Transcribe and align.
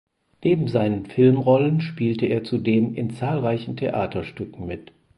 Neben 0.43 0.67
seinen 0.67 1.05
Filmrollen 1.05 1.79
spielte 1.79 2.25
er 2.25 2.43
zudem 2.43 2.95
in 2.95 3.11
zahlreichen 3.11 3.77
Theaterstücken 3.77 4.65
mit. 4.65 4.91